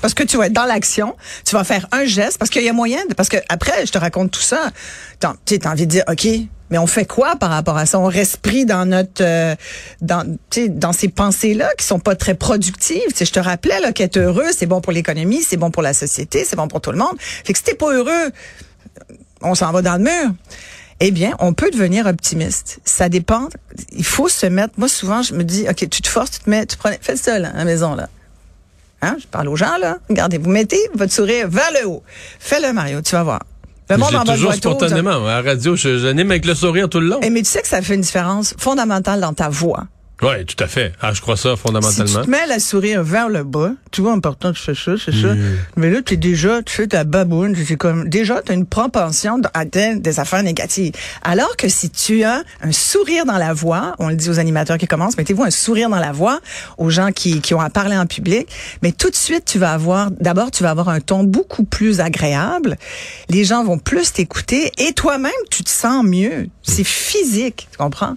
Parce 0.03 0.15
que 0.15 0.23
tu 0.23 0.37
vas 0.37 0.47
être 0.47 0.53
dans 0.53 0.65
l'action, 0.65 1.17
tu 1.45 1.55
vas 1.55 1.65
faire 1.65 1.87
un 1.93 2.05
geste, 2.05 2.39
parce 2.39 2.51
qu'il 2.51 2.63
y 2.63 2.69
a 2.69 2.73
moyen, 2.73 3.05
de, 3.09 3.15
parce 3.15 3.29
que 3.29 3.39
après, 3.49 3.87
je 3.87 3.93
te 3.93 3.99
raconte 3.99 4.31
tout 4.33 4.41
ça, 4.41 4.71
tu 5.21 5.27
as 5.27 5.71
envie 5.71 5.87
de 5.87 5.91
dire, 5.91 6.05
OK, 6.09 6.27
mais 6.71 6.77
on 6.79 6.87
fait 6.87 7.07
quoi 7.07 7.37
par 7.37 7.51
rapport 7.51 7.79
à 7.79 7.87
ça? 7.87 7.99
On 7.99 8.07
reste 8.07 8.39
pris 8.39 8.67
dans 8.67 8.85
notre, 8.85 9.23
euh, 9.23 9.55
dans, 10.03 10.37
dans 10.69 10.93
ces 10.93 11.09
pensées-là 11.09 11.71
qui 11.79 11.87
sont 11.87 12.01
pas 12.01 12.15
très 12.15 12.35
productives. 12.35 13.01
sais, 13.15 13.25
je 13.25 13.33
te 13.33 13.41
rappelais 13.41 13.81
là 13.81 13.93
qu'être 13.93 14.19
heureux, 14.19 14.51
c'est 14.55 14.67
bon 14.67 14.81
pour 14.81 14.93
l'économie, 14.93 15.43
c'est 15.43 15.57
bon 15.57 15.71
pour 15.71 15.83
la 15.83 15.95
société, 15.95 16.45
c'est 16.45 16.57
bon 16.57 16.69
pour 16.69 16.81
tout 16.81 16.93
le 16.93 16.99
monde. 16.99 17.17
Fait 17.19 17.53
que 17.53 17.59
si 17.59 17.65
t'es 17.65 17.75
pas 17.75 17.93
heureux, 17.93 18.33
on 19.41 19.55
s'en 19.55 19.73
va 19.73 19.83
dans 19.83 19.97
le 19.97 20.03
mur. 20.03 20.35
Eh 21.01 21.13
bien, 21.13 21.37
on 21.39 21.55
peut 21.55 21.71
devenir 21.71 22.07
optimiste. 22.07 22.81
Ça 22.85 23.09
dépend. 23.09 23.49
Il 23.93 24.05
faut 24.05 24.29
se 24.29 24.47
mettre. 24.47 24.75
Moi, 24.79 24.89
souvent, 24.89 25.23
je 25.23 25.33
me 25.33 25.45
dis, 25.45 25.65
ok, 25.69 25.89
tu 25.89 26.03
te 26.03 26.09
forces, 26.09 26.33
tu 26.33 26.41
te 26.41 26.51
mets, 26.51 26.67
tu 26.67 26.77
prends, 26.77 26.91
fais 27.01 27.17
ça 27.17 27.39
là, 27.39 27.51
à 27.55 27.59
la 27.59 27.65
maison 27.65 27.95
là. 27.95 28.09
Hein? 29.03 29.17
Je 29.21 29.27
parle 29.27 29.49
aux 29.49 29.57
gens, 29.57 29.77
là. 29.81 29.99
Regardez, 30.09 30.39
vous 30.39 30.51
mettez 30.51 30.81
votre 30.95 31.13
sourire 31.13 31.49
vers 31.49 31.71
le 31.81 31.89
haut. 31.89 32.03
Fais-le, 32.39 32.73
Mario, 32.73 33.01
tu 33.01 33.13
vas 33.13 33.23
voir. 33.23 33.41
Le 33.91 33.97
monde 33.97 34.15
en 34.15 34.25
toujours 34.25 34.53
spontanément. 34.53 35.27
À 35.27 35.41
la 35.41 35.51
radio, 35.51 35.77
je, 35.77 36.07
avec 36.07 36.45
le 36.45 36.55
sourire 36.55 36.89
tout 36.89 37.01
le 37.01 37.09
long. 37.09 37.21
Et 37.23 37.27
eh, 37.27 37.31
mais 37.31 37.43
tu 37.43 37.51
sais 37.51 37.63
que 37.63 37.69
ça 37.69 37.81
fait 37.81 37.95
une 37.95 38.03
différence 38.03 38.55
fondamentale 38.59 39.21
dans 39.21 39.33
ta 39.33 39.49
voix. 39.49 39.87
Oui, 40.21 40.45
tout 40.47 40.63
à 40.63 40.67
fait. 40.67 40.93
Ah, 41.01 41.13
je 41.13 41.21
crois 41.21 41.37
ça 41.37 41.55
fondamentalement. 41.55 42.07
Si 42.07 42.15
tu 42.17 42.23
te 42.23 42.31
mets 42.31 42.47
la 42.49 42.59
sourire 42.59 43.05
vers 43.05 43.29
le 43.29 43.45
bas, 43.45 43.73
tu 43.93 44.01
vois, 44.01 44.13
important, 44.13 44.53
tu 44.53 44.61
fais 44.61 44.75
ça, 44.75 44.93
c'est 45.03 45.13
ça. 45.13 45.35
Mais 45.77 45.91
là, 45.91 46.03
tu 46.03 46.15
es 46.15 46.17
déjà, 46.17 46.61
tu 46.63 46.75
fais 46.75 46.89
ta 46.89 47.05
baboune, 47.05 47.55
c'est 47.57 47.77
comme, 47.77 48.09
déjà, 48.09 48.43
tu 48.43 48.51
as 48.51 48.55
une 48.57 48.67
propension 48.67 49.41
à 49.55 49.65
des 49.65 50.19
affaires 50.19 50.43
négatives. 50.43 50.93
Alors 51.23 51.57
que 51.57 51.69
si 51.69 51.91
tu 51.91 52.25
as 52.25 52.43
un 52.63 52.73
sourire 52.73 53.27
dans 53.27 53.39
la 53.39 53.53
voix, 53.53 53.95
on 54.01 54.09
le 54.09 54.17
dit 54.17 54.29
aux 54.29 54.41
animateurs 54.41 54.77
qui 54.77 54.89
commencent, 54.89 55.17
mettez-vous 55.17 55.45
un 55.45 55.51
sourire 55.51 55.89
dans 55.89 56.01
la 56.01 56.11
voix, 56.11 56.41
aux 56.79 56.91
gens 56.91 57.13
qui, 57.13 57.41
qui 57.41 57.55
ont 57.55 57.61
à 57.61 57.71
parler 57.71 57.97
en 57.97 58.07
public, 58.07 58.49
mais 58.83 58.91
tout 58.91 59.11
de 59.11 59.17
suite, 59.17 59.45
tu 59.45 59.61
vas 59.61 59.73
avoir, 59.73 60.11
d'abord, 60.11 60.51
tu 60.51 60.65
vas 60.65 60.71
avoir 60.71 60.89
un 60.89 61.01
ton 61.01 61.23
beaucoup 61.23 61.65
plus 61.65 62.01
agréable. 62.01 62.77
Les 63.29 63.45
gens 63.45 63.63
vont 63.63 63.79
plus 63.79 64.13
t'écouter 64.13 64.73
et 64.79 64.95
toi-même, 64.95 65.31
tu 65.51 65.63
te 65.63 65.71
sens 65.71 66.05
mieux. 66.05 66.49
C'est 66.63 66.85
physique, 66.85 67.69
tu 67.71 67.79
comprends? 67.79 68.17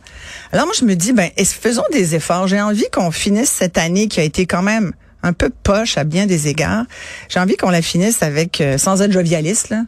Alors 0.51 0.65
moi, 0.65 0.74
je 0.77 0.84
me 0.84 0.96
dis, 0.96 1.13
ben, 1.13 1.29
faisons 1.38 1.84
des 1.91 2.15
efforts. 2.15 2.48
J'ai 2.48 2.62
envie 2.62 2.89
qu'on 2.91 3.12
finisse 3.12 3.51
cette 3.51 3.77
année 3.77 4.07
qui 4.07 4.19
a 4.19 4.24
été 4.24 4.45
quand 4.45 4.63
même 4.63 4.93
un 5.24 5.33
peu 5.33 5.50
poche 5.50 5.98
à 5.98 6.03
bien 6.03 6.25
des 6.25 6.48
égards. 6.48 6.86
J'ai 7.29 7.39
envie 7.39 7.55
qu'on 7.55 7.69
la 7.69 7.81
finisse 7.81 8.24
avec, 8.24 8.60
euh, 8.60 8.77
sans 8.77 9.01
être 9.01 9.12
jovialiste, 9.12 9.69
là, 9.69 9.83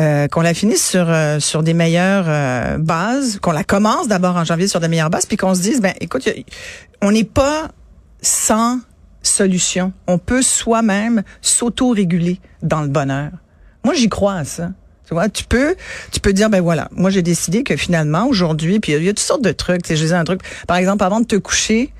euh, 0.00 0.26
qu'on 0.28 0.40
la 0.40 0.54
finisse 0.54 0.84
sur 0.84 1.06
euh, 1.08 1.38
sur 1.38 1.62
des 1.62 1.74
meilleures 1.74 2.78
bases, 2.78 3.38
qu'on 3.40 3.52
la 3.52 3.64
commence 3.64 4.08
d'abord 4.08 4.36
en 4.36 4.44
janvier 4.44 4.68
sur 4.68 4.80
des 4.80 4.88
meilleures 4.88 5.10
bases, 5.10 5.26
puis 5.26 5.36
qu'on 5.36 5.54
se 5.54 5.60
dise, 5.60 5.80
ben, 5.80 5.94
écoute, 6.00 6.28
on 7.02 7.12
n'est 7.12 7.24
pas 7.24 7.68
sans 8.20 8.80
solution. 9.22 9.92
On 10.06 10.18
peut 10.18 10.42
soi-même 10.42 11.22
s'auto-réguler 11.40 12.40
dans 12.62 12.82
le 12.82 12.88
bonheur. 12.88 13.30
Moi, 13.84 13.94
j'y 13.94 14.08
crois 14.08 14.34
à 14.34 14.44
ça. 14.44 14.70
Tu 15.06 15.12
vois, 15.12 15.28
tu 15.28 15.44
peux, 15.44 15.76
tu 16.12 16.20
peux 16.20 16.32
dire, 16.32 16.48
ben 16.48 16.62
voilà, 16.62 16.88
moi 16.92 17.10
j'ai 17.10 17.22
décidé 17.22 17.62
que 17.62 17.76
finalement 17.76 18.26
aujourd'hui, 18.26 18.80
puis 18.80 18.92
il 18.92 19.02
y, 19.02 19.08
a 19.08 19.12
toutes 19.12 19.18
sortes 19.20 19.42
de 19.42 19.52
trucs. 19.52 19.86
Je 19.86 19.94
disais 19.94 20.14
un 20.14 20.24
truc, 20.24 20.40
par 20.66 20.78
exemple, 20.78 21.04
avant 21.04 21.20
de 21.20 21.26
te 21.26 21.36
coucher, 21.36 21.92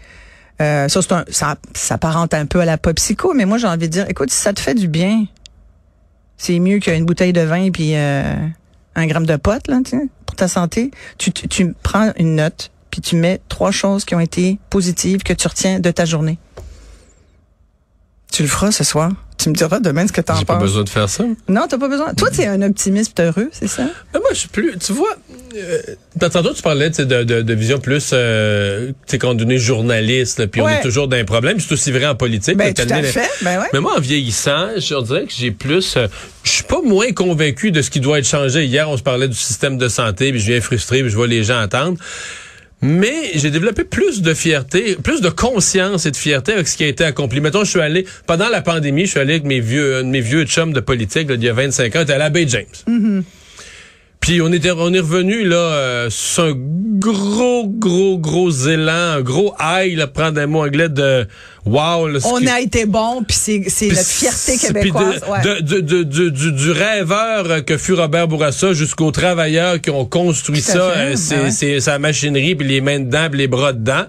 euh, 0.63 0.89
ça, 0.89 1.01
un, 1.11 1.25
ça, 1.29 1.57
ça 1.75 1.99
un 2.03 2.47
peu 2.47 2.61
à 2.61 2.65
la 2.65 2.79
pop 2.79 2.97
psycho, 2.97 3.35
mais 3.35 3.45
moi 3.45 3.59
j'ai 3.59 3.67
envie 3.67 3.89
de 3.89 3.93
dire, 3.93 4.07
écoute, 4.09 4.31
si 4.31 4.41
ça 4.41 4.53
te 4.53 4.61
fait 4.61 4.75
du 4.75 4.89
bien, 4.89 5.27
c'est 6.39 6.59
mieux 6.59 6.79
qu'une 6.79 7.05
bouteille 7.05 7.33
de 7.33 7.43
vin 7.43 7.71
puis 7.71 7.95
euh, 7.95 8.35
un 8.95 9.07
gramme 9.07 9.27
de 9.27 9.37
pote 9.37 9.69
là, 9.69 9.81
pour 10.25 10.37
ta 10.37 10.49
santé. 10.49 10.91
Tu, 11.19 11.31
tu, 11.31 11.49
tu 11.49 11.75
prends 11.83 12.13
une 12.17 12.37
note 12.37 12.71
puis 12.91 13.01
tu 13.01 13.17
mets 13.17 13.41
trois 13.49 13.73
choses 13.73 14.05
qui 14.05 14.15
ont 14.15 14.21
été 14.21 14.59
positives 14.71 15.25
que 15.25 15.33
tu 15.33 15.49
retiens 15.49 15.81
de 15.81 15.91
ta 15.91 16.05
journée. 16.05 16.39
Tu 18.33 18.43
le 18.43 18.49
feras 18.49 18.71
ce 18.71 18.85
soir. 18.85 19.11
Tu 19.45 19.51
me 19.51 19.55
diras 19.55 19.79
demain 19.79 20.07
ce 20.07 20.13
que 20.13 20.23
t'en 20.23 20.37
J'ai 20.37 20.47
pas 20.47 20.55
penses. 20.55 20.63
besoin 20.63 20.85
de 20.85 20.89
faire 20.89 21.07
ça. 21.11 21.23
Non, 21.49 21.67
t'as 21.69 21.77
pas 21.77 21.89
besoin. 21.89 22.15
Toi, 22.15 22.31
t'es 22.31 22.47
un 22.47 22.63
optimiste 22.63 23.21
heureux, 23.21 23.51
c'est 23.53 23.67
ça? 23.69 23.83
Mais 24.15 24.21
moi, 24.21 24.31
je 24.33 24.39
suis 24.39 24.49
plus. 24.49 24.73
Tu 24.79 24.95
vois, 24.95 25.15
euh, 25.55 25.81
tantôt, 26.19 26.55
tu 26.55 26.63
parlais 26.63 26.89
de, 26.89 27.05
de, 27.05 27.43
de 27.43 27.55
vision 27.55 27.79
plus. 27.79 28.13
Euh, 28.15 28.93
tu 29.07 29.19
quand 29.19 29.39
on 29.39 29.49
est 29.51 29.59
journaliste, 29.59 30.47
puis 30.47 30.63
on 30.63 30.69
est 30.69 30.81
toujours 30.81 31.09
dans 31.09 31.19
un 31.19 31.25
problème. 31.27 31.61
C'est 31.61 31.73
aussi 31.73 31.93
vrai 31.93 32.07
en 32.07 32.15
politique. 32.15 32.57
Ben, 32.57 32.73
tout 32.73 32.87
à 32.89 33.03
fait. 33.03 33.29
Ben 33.43 33.61
ouais. 33.61 33.67
Mais 33.75 33.81
moi, 33.81 33.99
en 33.99 34.01
vieillissant, 34.01 34.69
je 34.79 35.03
dirais 35.05 35.25
que 35.27 35.33
j'ai 35.37 35.51
plus. 35.51 35.99
euh, 35.99 36.09
je 36.43 36.51
suis 36.51 36.65
pas 36.65 36.81
moins 36.83 37.13
convaincu 37.13 37.71
de 37.71 37.83
ce 37.83 37.91
qui 37.91 38.01
doit 38.01 38.21
être 38.21 38.27
changé. 38.27 38.65
Hier, 38.65 38.89
on 38.89 38.97
se 38.97 39.03
parlait 39.03 39.29
du 39.29 39.37
système 39.37 39.77
de 39.77 39.89
santé, 39.89 40.31
puis 40.31 40.41
je 40.41 40.53
viens 40.53 40.63
frustré, 40.63 41.03
puis 41.03 41.11
je 41.11 41.17
vois 41.17 41.27
les 41.27 41.45
gens 41.45 41.59
attendre. 41.59 41.99
Mais 42.83 43.31
j'ai 43.35 43.51
développé 43.51 43.85
plus 43.85 44.21
de 44.21 44.35
fierté, 44.35 44.97
plus 45.03 45.21
de 45.21 45.31
conscience 45.31 46.07
et 46.07 46.11
de 46.11 46.17
fierté 46.17 46.53
avec 46.53 46.69
ce 46.69 46.77
qui 46.77 46.85
a 46.85 46.89
été 46.89 47.05
accompli. 47.05 47.41
Mettons, 47.41 47.65
je 47.65 47.71
suis 47.71 47.81
allé, 47.81 48.07
pendant 48.27 48.49
la 48.49 48.61
pandémie, 48.61 49.07
je 49.07 49.11
suis 49.13 49.21
allé 49.21 49.35
avec 49.35 49.45
mes 49.45 49.61
vieux, 49.61 50.03
mes 50.03 50.21
vieux 50.21 50.45
chums 50.45 50.73
de 50.73 50.81
politique, 50.81 51.31
là, 51.31 51.37
d'il 51.37 51.47
y 51.47 51.49
a 51.49 51.55
25 51.55 51.97
ans, 51.97 52.05
à 52.07 52.31
Baie 52.31 52.47
James. 52.49 53.23
Puis 54.25 54.41
on 54.41 54.51
était, 54.53 54.71
on 54.71 54.93
est 54.95 55.01
revenu 55.01 55.45
là 55.45 55.57
euh, 55.57 56.09
sur 56.11 56.45
un 56.45 56.53
gros, 56.57 57.67
gros, 57.69 58.17
gros 58.19 58.51
élan, 58.51 58.93
un 59.19 59.21
gros 59.21 59.55
high, 59.61 59.99
là, 59.99 60.07
prendre 60.07 60.41
un 60.41 60.47
mot 60.47 60.65
anglais 60.65 60.89
de 60.89 61.27
wow. 61.67 62.09
là, 62.09 62.19
On 62.25 62.39
qui- 62.39 62.49
a 62.49 62.61
été 62.61 62.87
bon, 62.87 63.23
puis 63.23 63.37
c'est 63.37 63.87
notre 63.89 64.07
fierté 64.07 64.57
québécoise. 64.57 65.21
ouais. 65.29 65.43
de, 65.43 65.61
de, 65.61 65.81
de, 65.81 66.03
de- 66.05 66.29
du, 66.31 66.53
du 66.53 66.71
rêveur 66.71 67.65
que 67.67 67.77
fut 67.77 67.93
Robert 67.93 68.27
Bourassa 68.29 68.73
jusqu'aux 68.73 69.11
travailleurs 69.11 69.79
qui 69.81 69.91
ont 69.91 70.07
construit 70.07 70.63
ça, 70.63 70.79
euh, 70.79 71.15
ben 71.31 71.51
c'est 71.51 71.75
ouais. 71.75 71.81
sa 71.81 71.99
machinerie, 71.99 72.55
puis 72.55 72.67
les 72.67 72.81
mains 72.81 73.01
dedans, 73.01 73.27
puis 73.29 73.41
les 73.41 73.49
bras 73.49 73.75
dedans. 73.75 74.05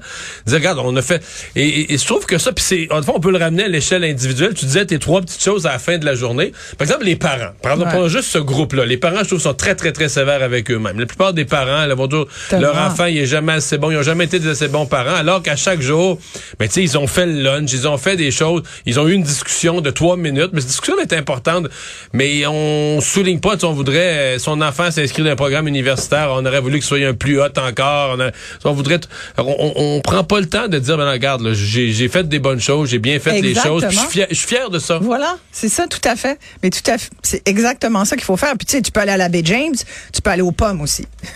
Regarde, 0.49 0.79
on 0.81 0.95
a 0.95 1.01
fait... 1.01 1.21
Et, 1.57 1.67
et, 1.67 1.93
et 1.93 1.97
je 1.97 2.05
trouve 2.05 2.25
que 2.25 2.37
ça, 2.37 2.53
puis 2.53 2.63
c'est... 2.65 2.87
En 2.91 3.01
fait, 3.01 3.11
on 3.13 3.19
peut 3.19 3.31
le 3.31 3.37
ramener 3.37 3.63
à 3.63 3.67
l'échelle 3.67 4.05
individuelle. 4.05 4.53
Tu 4.53 4.65
disais 4.65 4.85
tes 4.85 4.99
trois 4.99 5.19
petites 5.21 5.43
choses 5.43 5.65
à 5.65 5.73
la 5.73 5.79
fin 5.79 5.97
de 5.97 6.05
la 6.05 6.15
journée. 6.15 6.53
Par 6.77 6.87
exemple, 6.87 7.03
les 7.05 7.17
parents. 7.17 7.51
Par 7.61 7.73
exemple, 7.73 7.95
Ouais. 7.97 8.09
juste 8.09 8.29
ce 8.29 8.37
groupe-là. 8.39 8.85
Les 8.85 8.97
parents, 8.97 9.19
je 9.23 9.27
trouve, 9.29 9.41
sont 9.41 9.53
très, 9.53 9.75
très, 9.75 9.91
très 9.91 10.04
sévères 10.07 10.43
avec 10.43 10.69
eux-mêmes. 10.71 10.99
La 10.99 11.05
plupart 11.05 11.33
des 11.33 11.45
parents, 11.45 11.85
là, 11.85 11.95
vont 11.95 12.07
dire, 12.07 12.25
leur 12.59 12.77
enfant, 12.77 13.05
il 13.05 13.17
est 13.17 13.25
jamais 13.25 13.53
assez 13.53 13.77
bon. 13.77 13.91
Ils 13.91 13.97
ont 13.97 14.03
jamais 14.03 14.25
été 14.25 14.39
des 14.39 14.49
assez 14.49 14.67
bons 14.67 14.85
parents. 14.85 15.15
Alors 15.15 15.41
qu'à 15.41 15.55
chaque 15.55 15.81
jour, 15.81 16.19
ben, 16.59 16.67
tu 16.67 16.75
sais, 16.75 16.83
ils 16.83 16.97
ont 16.97 17.07
fait 17.07 17.25
le 17.25 17.41
lunch, 17.41 17.71
ils 17.73 17.87
ont 17.87 17.97
fait 17.97 18.15
des 18.15 18.31
choses, 18.31 18.63
ils 18.85 18.99
ont 18.99 19.07
eu 19.07 19.13
une 19.13 19.23
discussion 19.23 19.81
de 19.81 19.89
trois 19.89 20.17
minutes. 20.17 20.49
Mais 20.53 20.61
cette 20.61 20.69
discussion 20.69 20.99
est 20.99 21.13
importante. 21.13 21.67
Mais 22.13 22.45
on 22.47 22.99
souligne 23.01 23.39
pas, 23.39 23.55
on 23.63 23.73
voudrait, 23.73 24.35
euh, 24.35 24.39
son 24.39 24.61
enfant 24.61 24.91
s'inscrit 24.91 25.23
dans 25.23 25.31
un 25.31 25.35
programme 25.35 25.67
universitaire, 25.67 26.29
on 26.31 26.45
aurait 26.45 26.61
voulu 26.61 26.75
qu'il 26.79 26.85
soit 26.85 27.05
un 27.05 27.13
plus 27.13 27.39
haut 27.39 27.45
encore. 27.57 28.15
On, 28.17 28.19
a- 28.19 28.31
on 28.63 28.73
voudrait, 28.73 28.99
on, 29.37 30.01
prend 30.03 30.23
pas 30.23 30.39
le 30.39 30.47
temps 30.47 30.67
de 30.67 30.79
dire, 30.79 30.97
ben, 30.97 31.09
regarde, 31.09 31.53
j'ai 31.53 32.07
fait 32.09 32.27
des 32.27 32.39
bonnes 32.39 32.61
choses, 32.61 32.89
j'ai 32.89 32.99
bien 32.99 33.19
fait 33.19 33.41
les 33.41 33.55
choses. 33.55 33.85
Je 33.89 33.97
suis 33.97 34.07
fier, 34.07 34.27
je 34.29 34.35
suis 34.35 34.47
fier 34.47 34.69
de 34.69 34.79
ça. 34.79 34.99
Voilà, 35.01 35.37
c'est 35.51 35.69
ça, 35.69 35.87
tout 35.87 35.99
à 36.03 36.15
fait. 36.15 36.39
Mais 36.63 36.69
tout 36.69 36.89
à 36.89 36.97
fait, 36.97 37.09
c'est 37.21 37.47
exactement 37.47 38.05
ça 38.05 38.15
qu'il 38.15 38.25
faut 38.25 38.37
faire. 38.37 38.53
Puis 38.57 38.65
tu 38.65 38.77
sais, 38.77 38.81
tu 38.81 38.91
peux 38.91 38.99
aller 38.99 39.11
à 39.11 39.17
la 39.17 39.29
baie 39.29 39.41
James, 39.43 39.75
tu 40.13 40.21
peux 40.21 40.29
aller 40.29 40.41
aux 40.41 40.51
pommes 40.51 40.81
aussi. 40.81 41.05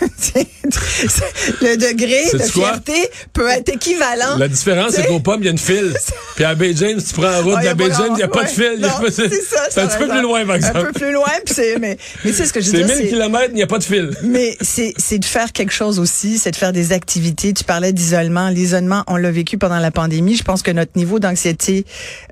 Le 1.62 1.76
degré 1.76 2.24
de 2.32 2.38
fierté 2.42 3.08
peut 3.32 3.48
être 3.48 3.68
équivalent. 3.70 4.36
La 4.38 4.48
différence, 4.48 4.92
c'est 4.92 5.06
qu'aux 5.06 5.20
pommes, 5.20 5.40
il 5.40 5.46
y 5.46 5.48
a 5.48 5.52
une 5.52 5.58
file. 5.58 5.92
Puis 6.36 6.44
à 6.44 6.54
Bay 6.54 6.72
James, 6.76 7.00
tu 7.06 7.12
prends 7.14 7.22
la 7.30 7.40
route 7.42 7.54
Ah, 7.58 7.60
de 7.60 7.66
la 7.66 7.74
Bay 7.74 7.88
James, 7.90 8.08
il 8.10 8.16
n'y 8.16 8.22
a 8.22 8.28
pas 8.28 8.44
de 8.44 8.48
fil. 8.48 8.72
il 8.76 8.80
y 8.80 8.84
a 8.84 8.88
ouais. 8.88 8.92
pas- 9.10 9.22
Non, 9.22 9.28
c'est 9.70 9.80
un 9.80 9.86
petit 9.86 9.98
peu 9.98 10.08
plus 10.08 10.22
loin, 10.22 10.44
par 10.46 10.54
Un 10.54 10.58
exemple. 10.58 10.86
peu 10.86 10.92
plus 10.92 11.12
loin, 11.12 11.26
puis 11.44 11.54
c'est, 11.54 11.78
mais, 11.78 11.96
mais 12.24 12.32
c'est 12.32 12.46
ce 12.46 12.52
que 12.52 12.60
je 12.60 12.70
veux 12.70 12.78
C'est 12.78 12.84
dire. 12.84 12.96
1000 12.96 13.04
c'est- 13.04 13.08
km, 13.10 13.44
il 13.50 13.54
n'y 13.54 13.62
a 13.62 13.66
pas 13.66 13.78
de 13.78 13.84
fil. 13.84 14.10
mais 14.22 14.56
c'est 14.60 14.94
c'est 14.96 15.18
de 15.18 15.24
faire 15.24 15.52
quelque 15.52 15.72
chose 15.72 15.98
aussi, 15.98 16.38
c'est 16.38 16.50
de 16.50 16.56
faire 16.56 16.72
des 16.72 16.92
activités. 16.92 17.52
Tu 17.52 17.64
parlais 17.64 17.92
d'isolement. 17.92 18.48
L'isolement, 18.48 19.04
on 19.06 19.16
l'a 19.16 19.30
vécu 19.30 19.58
pendant 19.58 19.78
la 19.78 19.90
pandémie. 19.90 20.36
Je 20.36 20.42
pense 20.44 20.62
que 20.62 20.70
notre 20.70 20.92
niveau 20.96 21.18
d'anxiété 21.18 21.84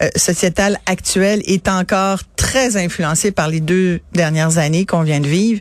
euh, 0.02 0.08
sociétale 0.16 0.78
actuelle 0.87 1.42
est 1.47 1.68
encore 1.68 2.20
très 2.37 2.76
influencé 2.76 3.30
par 3.32 3.49
les 3.49 3.61
deux 3.61 4.00
dernières 4.12 4.58
années 4.58 4.87
qu'on 4.87 5.02
vient 5.02 5.20
de 5.20 5.26
vivre. 5.28 5.61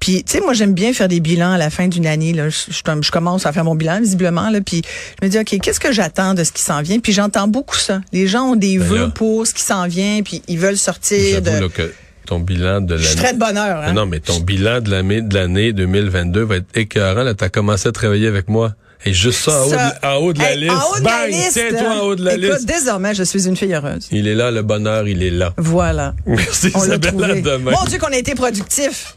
Puis, 0.00 0.24
tu 0.24 0.32
sais, 0.32 0.40
moi, 0.40 0.52
j'aime 0.52 0.74
bien 0.74 0.92
faire 0.92 1.08
des 1.08 1.20
bilans 1.20 1.52
à 1.52 1.58
la 1.58 1.70
fin 1.70 1.88
d'une 1.88 2.06
année. 2.06 2.32
Là. 2.32 2.48
Je, 2.48 2.56
je- 2.70 3.02
je 3.02 3.10
commence 3.10 3.46
à 3.46 3.52
faire 3.52 3.64
mon 3.64 3.74
bilan, 3.74 4.00
visiblement. 4.00 4.50
Là, 4.50 4.60
puis 4.60 4.82
je 5.20 5.26
me 5.26 5.30
dis, 5.30 5.38
OK, 5.38 5.58
qu'est-ce 5.62 5.80
que 5.80 5.92
j'attends 5.92 6.34
de 6.34 6.44
ce 6.44 6.52
qui 6.52 6.62
s'en 6.62 6.82
vient? 6.82 6.98
Puis 6.98 7.12
j'entends 7.12 7.48
beaucoup 7.48 7.76
ça. 7.76 8.00
Les 8.12 8.26
gens 8.26 8.42
ont 8.52 8.56
des 8.56 8.78
Ben 8.78 8.86
vœux 8.86 8.98
là. 8.98 9.08
pour 9.14 9.46
ce 9.46 9.54
qui 9.54 9.62
s'en 9.62 9.86
vient, 9.86 10.22
puis 10.22 10.42
ils 10.48 10.58
veulent 10.58 10.76
sortir 10.78 11.40
de... 11.42 11.50
Là, 11.50 11.68
que 11.72 11.92
ton 12.26 12.38
bilan 12.40 12.80
de 12.80 12.96
Je 12.96 13.02
suis 13.02 13.16
l'année... 13.16 13.22
très 13.22 13.32
de 13.34 13.38
bonheur. 13.38 13.78
Hein? 13.80 13.86
Mais 13.88 13.92
Non, 13.92 14.06
mais 14.06 14.20
ton 14.20 14.40
bilan 14.40 14.80
de 14.80 14.90
l'année 14.90 15.22
de 15.22 15.34
l'année 15.34 15.72
2022 15.72 16.42
va 16.44 16.56
être 16.56 16.66
écœurant. 16.76 17.22
Là, 17.24 17.34
t'as 17.34 17.48
commencé 17.48 17.88
à 17.88 17.92
travailler 17.92 18.26
avec 18.28 18.48
moi. 18.48 18.74
Et 19.04 19.12
juste 19.12 19.40
ça, 19.40 19.64
en, 20.04 20.14
haut 20.18 20.32
de, 20.32 20.38
la 20.38 20.54
liste. 20.54 20.70
En 20.70 20.92
haut 20.92 20.98
de 21.00 21.02
Bang! 21.02 21.12
la 21.12 21.26
liste. 21.26 21.52
Tiens-toi 21.54 21.90
en 21.90 22.00
haut 22.06 22.14
de 22.14 22.24
la 22.24 22.34
Écoute, 22.36 22.50
liste. 22.50 22.66
désormais, 22.68 23.16
je 23.16 23.24
suis 23.24 23.48
une 23.48 23.56
fille 23.56 23.74
heureuse. 23.74 24.06
Il 24.12 24.28
est 24.28 24.34
là, 24.36 24.52
le 24.52 24.62
bonheur, 24.62 25.08
il 25.08 25.24
est 25.24 25.30
là. 25.30 25.52
Voilà. 25.56 26.14
Merci 26.26 26.70
On 26.72 26.84
Isabelle, 26.84 27.24
à 27.24 27.34
demain. 27.40 27.72
Mon 27.72 27.84
Dieu 27.86 27.98
qu'on 27.98 28.12
a 28.12 28.16
été 28.16 28.36
productif. 28.36 29.16